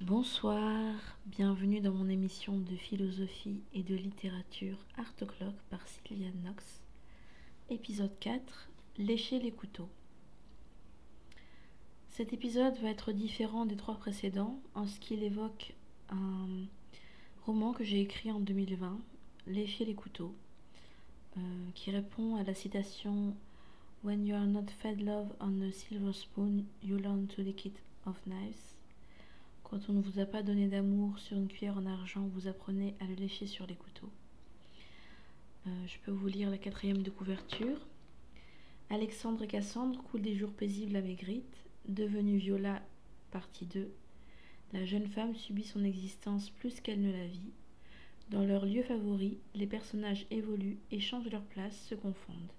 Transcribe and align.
Bonsoir, 0.00 0.94
bienvenue 1.26 1.82
dans 1.82 1.92
mon 1.92 2.08
émission 2.08 2.56
de 2.56 2.74
philosophie 2.74 3.60
et 3.74 3.82
de 3.82 3.94
littérature 3.94 4.78
Art 4.96 5.12
O'Clock 5.20 5.54
par 5.68 5.86
Sylviane 5.86 6.40
Knox. 6.42 6.80
Épisode 7.68 8.18
4 8.18 8.70
Lécher 8.96 9.38
les 9.40 9.52
couteaux. 9.52 9.90
Cet 12.08 12.32
épisode 12.32 12.78
va 12.78 12.88
être 12.88 13.12
différent 13.12 13.66
des 13.66 13.76
trois 13.76 13.96
précédents 13.96 14.58
en 14.74 14.86
ce 14.86 14.98
qu'il 15.00 15.22
évoque 15.22 15.74
un 16.08 16.48
roman 17.44 17.74
que 17.74 17.84
j'ai 17.84 18.00
écrit 18.00 18.32
en 18.32 18.40
2020, 18.40 18.98
Lécher 19.48 19.84
les 19.84 19.94
couteaux, 19.94 20.34
euh, 21.36 21.40
qui 21.74 21.90
répond 21.90 22.36
à 22.36 22.42
la 22.42 22.54
citation 22.54 23.36
When 24.02 24.26
you 24.26 24.34
are 24.34 24.46
not 24.46 24.70
fed 24.80 25.02
love 25.02 25.28
on 25.40 25.60
a 25.60 25.70
silver 25.70 26.14
spoon, 26.14 26.64
you 26.82 26.96
learn 26.96 27.26
to 27.26 27.42
lick 27.42 27.66
it 27.66 27.76
of 28.06 28.16
knives. 28.26 28.79
Quand 29.70 29.88
on 29.88 29.92
ne 29.92 30.02
vous 30.02 30.18
a 30.18 30.26
pas 30.26 30.42
donné 30.42 30.66
d'amour 30.66 31.16
sur 31.20 31.36
une 31.36 31.46
cuillère 31.46 31.78
en 31.78 31.86
argent, 31.86 32.28
vous 32.34 32.48
apprenez 32.48 32.96
à 32.98 33.04
le 33.04 33.14
lécher 33.14 33.46
sur 33.46 33.68
les 33.68 33.76
couteaux. 33.76 34.10
Euh, 35.68 35.86
je 35.86 35.96
peux 36.00 36.10
vous 36.10 36.26
lire 36.26 36.50
la 36.50 36.58
quatrième 36.58 37.04
de 37.04 37.10
couverture. 37.10 37.78
Alexandre 38.88 39.44
et 39.44 39.46
Cassandre 39.46 40.02
coulent 40.02 40.22
des 40.22 40.34
jours 40.34 40.50
paisibles 40.50 40.96
à 40.96 41.02
Maigritte, 41.02 41.64
devenue 41.86 42.38
Viola, 42.38 42.82
partie 43.30 43.64
2. 43.64 43.92
La 44.72 44.84
jeune 44.84 45.06
femme 45.06 45.36
subit 45.36 45.62
son 45.62 45.84
existence 45.84 46.50
plus 46.50 46.80
qu'elle 46.80 47.00
ne 47.00 47.12
la 47.12 47.28
vit. 47.28 47.52
Dans 48.28 48.44
leur 48.44 48.66
lieu 48.66 48.82
favori, 48.82 49.38
les 49.54 49.68
personnages 49.68 50.26
évoluent 50.32 50.80
et 50.90 50.98
changent 50.98 51.30
leur 51.30 51.44
place, 51.44 51.80
se 51.86 51.94
confondent. 51.94 52.52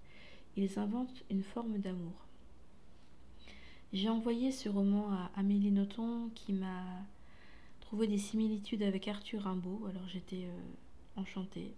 Ils 0.56 0.80
inventent 0.80 1.26
une 1.30 1.44
forme 1.44 1.78
d'amour. 1.80 2.26
J'ai 3.94 4.08
envoyé 4.08 4.54
ce 4.54 4.70
roman 4.70 5.12
à 5.12 5.32
Amélie 5.36 5.70
Nothomb 5.70 6.30
qui 6.34 6.54
m'a 6.54 6.82
trouvé 7.82 8.08
des 8.08 8.18
similitudes 8.18 8.84
avec 8.84 9.10
Arthur 9.10 9.42
Rimbaud. 9.42 9.86
Alors 9.90 10.08
j'étais 10.08 10.46
euh, 10.46 11.20
enchantée, 11.20 11.74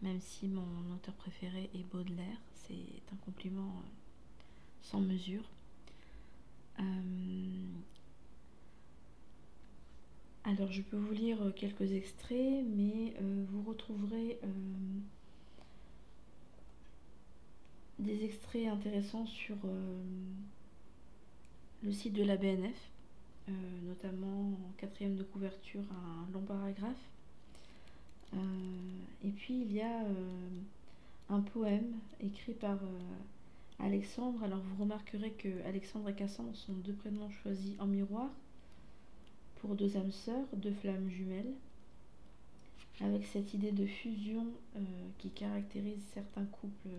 même 0.00 0.18
si 0.18 0.48
mon 0.48 0.64
auteur 0.94 1.12
préféré 1.14 1.68
est 1.74 1.84
Baudelaire. 1.92 2.40
C'est 2.54 3.12
un 3.12 3.16
compliment 3.26 3.68
euh, 3.68 4.42
sans 4.80 5.00
mesure. 5.00 5.42
Euh, 6.80 6.82
alors 10.44 10.72
je 10.72 10.80
peux 10.80 10.96
vous 10.96 11.12
lire 11.12 11.52
quelques 11.54 11.92
extraits, 11.92 12.64
mais 12.74 13.14
vous 13.20 13.62
retrouverez 13.62 14.40
des 17.98 18.24
extraits 18.24 18.68
intéressants 18.68 19.26
sur 19.26 19.56
le 21.82 21.92
site 21.92 22.12
de 22.12 22.22
la 22.22 22.36
BNF, 22.36 22.90
euh, 23.48 23.52
notamment 23.84 24.52
en 24.52 24.72
quatrième 24.76 25.16
de 25.16 25.24
couverture, 25.24 25.82
un 25.90 26.32
long 26.32 26.42
paragraphe. 26.42 27.10
Euh, 28.34 28.38
et 29.24 29.30
puis 29.30 29.62
il 29.62 29.72
y 29.72 29.80
a 29.80 30.04
euh, 30.04 30.48
un 31.28 31.40
poème 31.40 31.92
écrit 32.20 32.54
par 32.54 32.78
Alexandre. 33.78 34.42
Alors 34.44 34.60
vous 34.60 34.82
remarquerez 34.82 35.32
que 35.32 35.64
Alexandre 35.66 36.08
et 36.08 36.14
Cassandre 36.14 36.54
sont 36.54 36.72
deux 36.72 36.94
prénoms 36.94 37.30
choisis 37.30 37.74
en 37.80 37.86
miroir 37.86 38.30
pour 39.56 39.74
deux 39.74 39.96
âmes 39.96 40.12
sœurs, 40.12 40.46
deux 40.54 40.72
flammes 40.72 41.08
jumelles, 41.10 41.52
avec 43.00 43.24
cette 43.26 43.54
idée 43.54 43.72
de 43.72 43.86
fusion 43.86 44.46
qui 45.18 45.30
caractérise 45.30 46.02
certains 46.14 46.44
couples 46.44 46.90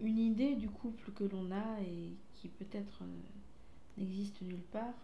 une 0.00 0.18
idée 0.18 0.54
du 0.56 0.68
couple 0.68 1.12
que 1.12 1.24
l'on 1.24 1.50
a 1.50 1.80
et 1.82 2.12
qui 2.34 2.48
peut-être 2.48 3.02
euh, 3.02 3.98
n'existe 3.98 4.42
nulle 4.42 4.64
part. 4.72 4.94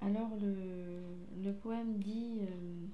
Alors 0.00 0.30
le, 0.40 1.52
poème 1.52 1.98
dit 1.98 2.38
euh, 2.42 2.86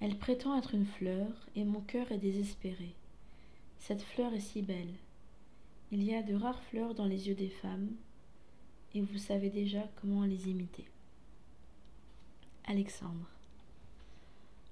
Elle 0.00 0.16
prétend 0.16 0.56
être 0.56 0.74
une 0.74 0.86
fleur 0.86 1.48
et 1.56 1.64
mon 1.64 1.80
cœur 1.80 2.10
est 2.12 2.18
désespéré. 2.18 2.94
Cette 3.78 4.02
fleur 4.02 4.32
est 4.32 4.40
si 4.40 4.62
belle. 4.62 4.94
Il 5.90 6.02
y 6.02 6.14
a 6.14 6.22
de 6.22 6.34
rares 6.34 6.62
fleurs 6.64 6.94
dans 6.94 7.06
les 7.06 7.28
yeux 7.28 7.34
des 7.34 7.48
femmes 7.48 7.90
et 8.94 9.02
vous 9.02 9.18
savez 9.18 9.50
déjà 9.50 9.82
comment 10.00 10.24
les 10.24 10.48
imiter. 10.48 10.86
Alexandre. 12.66 13.37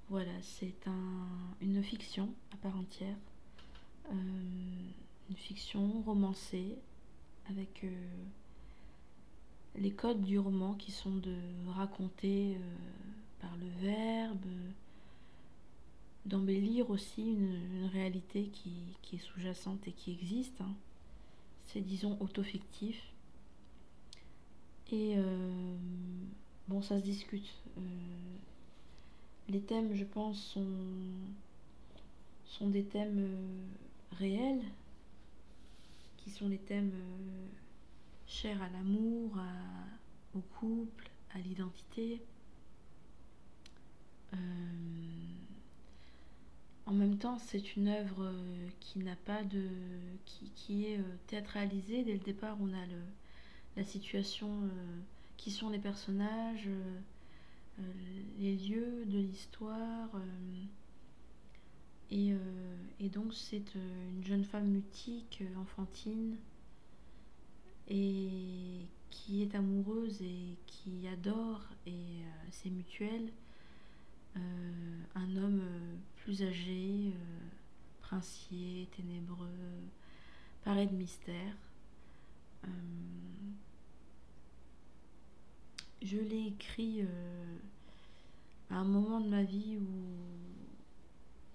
Voilà, 0.08 0.30
c'est 0.40 0.86
un, 0.86 1.26
une 1.60 1.82
fiction 1.82 2.32
à 2.52 2.56
part 2.56 2.76
entière. 2.76 3.16
Euh, 4.12 4.14
une 5.28 5.36
fiction 5.36 6.00
romancée 6.02 6.76
avec 7.50 7.82
euh, 7.82 7.90
les 9.74 9.90
codes 9.90 10.22
du 10.22 10.38
roman 10.38 10.74
qui 10.74 10.92
sont 10.92 11.16
de 11.16 11.34
raconter 11.66 12.54
euh, 12.54 12.58
par 13.40 13.50
le 13.56 13.66
verbe, 13.80 14.46
d'embellir 16.24 16.88
aussi 16.90 17.22
une, 17.22 17.88
réalité 17.92 18.44
qui, 18.52 19.16
est 19.16 19.18
sous-jacente 19.18 19.88
et 19.88 19.92
qui 19.92 20.12
existe. 20.12 20.60
Hein. 20.60 20.74
C'est 21.64 21.80
disons 21.80 22.16
auto-fictif. 22.20 23.12
Et 24.92 25.16
bon, 26.68 26.80
ça 26.80 26.98
se 27.00 27.02
discute 27.02 27.52
les 29.48 29.60
thèmes, 29.60 29.94
je 29.94 30.04
pense, 30.04 30.58
sont, 32.46 32.68
des 32.68 32.84
thèmes 32.84 33.18
euh, 33.18 34.16
réels, 34.18 34.62
qui 36.18 36.30
sont 36.30 36.48
les 36.48 36.58
thèmes 36.58 36.90
euh, 36.92 37.46
chers 38.26 38.60
à 38.62 38.68
l'amour, 38.70 39.38
au 40.34 40.40
couple, 40.58 41.10
à 41.34 41.38
l'identité. 41.38 42.20
Euh, 44.34 44.36
en 46.86 46.92
même 46.92 47.18
temps, 47.18 47.38
c'est 47.38 47.76
une 47.76 47.88
œuvre 47.88 48.32
qui 48.80 48.98
n'a 49.00 49.16
pas 49.16 49.42
de. 49.44 49.68
qui, 50.54 50.86
est 50.86 51.00
théâtralisée. 51.26 52.02
Dès 52.04 52.14
le 52.14 52.18
départ, 52.18 52.56
on 52.60 52.72
a 52.72 52.86
la 53.76 53.84
situation, 53.84 54.50
qui 55.36 55.50
sont 55.50 55.68
les 55.68 55.78
personnages 55.78 56.68
les 58.38 58.56
lieux 58.56 59.04
de 59.06 59.18
l'histoire. 59.18 60.10
Euh, 60.14 60.64
euh, 62.12 62.76
et, 63.00 63.08
donc 63.08 63.34
c'est 63.34 63.74
une 63.74 64.24
jeune 64.24 64.44
femme 64.44 64.68
mutique, 64.68 65.42
enfantine, 65.58 66.36
et 67.88 68.86
qui 69.10 69.42
est 69.42 69.54
amoureuse 69.54 70.20
et 70.22 70.56
qui 70.66 71.06
adore, 71.08 71.62
et 71.86 72.22
c'est 72.50 72.70
mutuel, 72.70 73.32
un 75.14 75.36
homme 75.36 75.62
plus 76.16 76.42
âgé, 76.42 77.12
princier, 78.00 78.88
ténébreux, 78.96 79.48
paré 80.64 80.86
de 80.86 80.94
mystère. 80.94 81.56
Je 86.02 86.18
l'ai 86.18 86.48
écrit 86.48 87.02
euh, 87.02 87.56
à 88.70 88.76
un 88.76 88.84
moment 88.84 89.20
de 89.20 89.28
ma 89.28 89.42
vie 89.42 89.78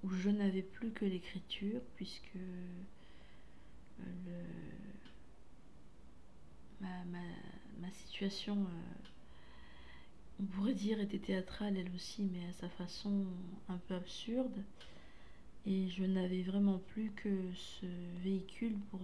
où, 0.04 0.10
je 0.10 0.30
n'avais 0.30 0.64
plus 0.64 0.92
que 0.92 1.06
l'écriture, 1.06 1.80
puisque 1.96 2.36
euh, 2.36 4.06
ma, 6.82 7.92
situation, 7.92 8.56
euh, 8.56 9.06
on 10.40 10.44
pourrait 10.46 10.74
dire, 10.74 11.00
était 11.00 11.20
théâtrale 11.20 11.78
elle 11.78 11.94
aussi, 11.96 12.24
mais 12.24 12.46
à 12.50 12.54
sa 12.54 12.70
façon 12.70 13.26
un 13.70 13.78
peu 13.78 13.94
absurde. 13.94 14.64
Et 15.68 15.88
je 15.90 16.04
n'avais 16.04 16.42
vraiment 16.42 16.80
plus 16.80 17.12
que 17.12 17.30
ce 17.54 17.86
véhicule 18.24 18.76
pour 18.90 19.02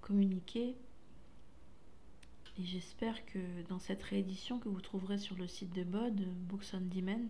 communiquer 0.00 0.76
et 2.58 2.64
j'espère 2.64 3.24
que 3.26 3.62
dans 3.68 3.78
cette 3.78 4.02
réédition 4.02 4.58
que 4.58 4.68
vous 4.68 4.80
trouverez 4.80 5.18
sur 5.18 5.36
le 5.36 5.46
site 5.46 5.74
de 5.74 5.84
Bod, 5.84 6.20
Books 6.48 6.74
on 6.74 6.80
Demand, 6.80 7.28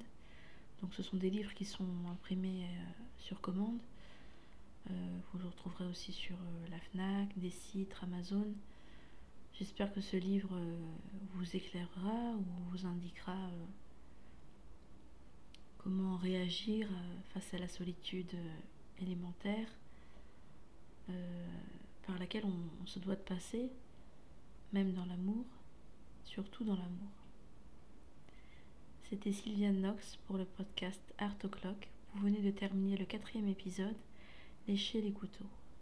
donc 0.81 0.95
ce 0.95 1.03
sont 1.03 1.17
des 1.17 1.31
livres 1.31 1.55
qui 1.55 1.65
sont 1.65 1.87
imprimés 2.11 2.65
euh, 2.65 2.83
sur 3.19 3.41
commande. 3.41 3.79
Euh, 4.91 5.19
vous 5.33 5.39
le 5.39 5.47
retrouverez 5.47 5.87
aussi 5.87 6.11
sur 6.11 6.35
euh, 6.35 6.69
la 6.71 6.79
FNAC, 6.81 7.39
des 7.39 7.51
sites, 7.51 7.95
Amazon. 8.03 8.53
J'espère 9.53 9.93
que 9.93 10.01
ce 10.01 10.17
livre 10.17 10.59
vous 11.35 11.57
éclairera 11.57 12.33
ou 12.33 12.45
vous 12.71 12.87
indiquera 12.87 13.37
comment 15.77 16.17
réagir 16.17 16.89
face 17.35 17.53
à 17.53 17.59
la 17.59 17.69
solitude 17.69 18.33
élémentaire 18.99 19.69
par 22.07 22.19
laquelle 22.19 22.47
on 22.47 22.87
se 22.87 22.99
doit 22.99 23.15
de 23.15 23.21
passer 23.21 23.71
même 24.73 24.93
dans 24.93 25.05
l'amour, 25.05 25.45
surtout 26.25 26.65
dans 26.65 26.77
l'amour. 26.77 27.11
C'était 29.09 29.33
Sylviane 29.33 29.81
Knox 29.81 30.17
pour 30.27 30.39
le 30.39 30.45
podcast 30.45 31.01
Art 31.19 31.37
O'Clock. 31.45 31.89
Vous 32.15 32.23
venez 32.23 32.41
de 32.41 32.51
terminer 32.51 32.97
le 32.97 33.05
quatrième 33.05 33.49
épisode, 33.49 33.97
Lécher 34.69 35.03
les 35.03 35.13
couteaux. 35.13 35.51